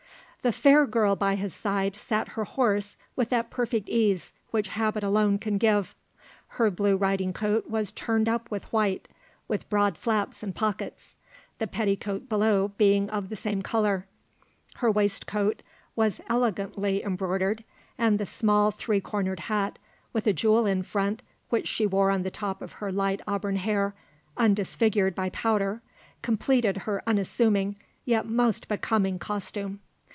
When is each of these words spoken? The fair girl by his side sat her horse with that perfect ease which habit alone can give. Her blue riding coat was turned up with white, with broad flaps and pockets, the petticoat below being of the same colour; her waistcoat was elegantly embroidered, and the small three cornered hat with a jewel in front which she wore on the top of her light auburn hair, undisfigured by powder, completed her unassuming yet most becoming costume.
The 0.43 0.51
fair 0.51 0.87
girl 0.87 1.15
by 1.15 1.35
his 1.35 1.53
side 1.53 1.95
sat 1.95 2.29
her 2.29 2.45
horse 2.45 2.97
with 3.15 3.29
that 3.29 3.51
perfect 3.51 3.87
ease 3.87 4.33
which 4.49 4.69
habit 4.69 5.03
alone 5.03 5.37
can 5.37 5.59
give. 5.59 5.93
Her 6.57 6.71
blue 6.71 6.97
riding 6.97 7.31
coat 7.31 7.69
was 7.69 7.91
turned 7.91 8.27
up 8.27 8.49
with 8.49 8.65
white, 8.73 9.07
with 9.47 9.69
broad 9.69 9.99
flaps 9.99 10.41
and 10.41 10.55
pockets, 10.55 11.15
the 11.59 11.67
petticoat 11.67 12.27
below 12.27 12.69
being 12.79 13.07
of 13.11 13.29
the 13.29 13.35
same 13.35 13.61
colour; 13.61 14.07
her 14.77 14.89
waistcoat 14.89 15.61
was 15.95 16.19
elegantly 16.27 17.03
embroidered, 17.03 17.63
and 17.99 18.17
the 18.17 18.25
small 18.25 18.71
three 18.71 18.99
cornered 18.99 19.41
hat 19.41 19.77
with 20.11 20.25
a 20.25 20.33
jewel 20.33 20.65
in 20.65 20.81
front 20.81 21.21
which 21.49 21.67
she 21.67 21.85
wore 21.85 22.09
on 22.09 22.23
the 22.23 22.31
top 22.31 22.63
of 22.63 22.71
her 22.81 22.91
light 22.91 23.21
auburn 23.27 23.57
hair, 23.57 23.93
undisfigured 24.37 25.13
by 25.13 25.29
powder, 25.29 25.83
completed 26.23 26.77
her 26.89 27.03
unassuming 27.05 27.75
yet 28.05 28.25
most 28.25 28.67
becoming 28.67 29.19
costume. 29.19 29.79